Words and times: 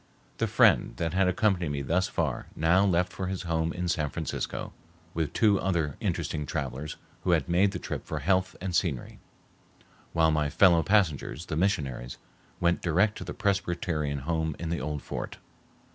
The 0.39 0.47
friend 0.47 0.97
that 0.97 1.13
had 1.13 1.27
accompanied 1.27 1.69
me 1.69 1.83
thus 1.83 2.07
far 2.07 2.47
now 2.55 2.83
left 2.83 3.13
for 3.13 3.27
his 3.27 3.43
home 3.43 3.71
in 3.71 3.87
San 3.87 4.09
Francisco, 4.09 4.73
with 5.13 5.31
two 5.31 5.59
other 5.59 5.95
interesting 5.99 6.47
travelers 6.47 6.95
who 7.21 7.33
had 7.33 7.47
made 7.47 7.69
the 7.71 7.77
trip 7.77 8.03
for 8.07 8.17
health 8.17 8.55
and 8.59 8.75
scenery, 8.75 9.19
while 10.11 10.31
my 10.31 10.49
fellow 10.49 10.81
passengers, 10.81 11.45
the 11.45 11.55
missionaries, 11.55 12.17
went 12.59 12.81
direct 12.81 13.15
to 13.19 13.23
the 13.23 13.35
Presbyterian 13.35 14.21
home 14.21 14.55
in 14.57 14.69
the 14.69 14.81
old 14.81 15.03
fort. 15.03 15.37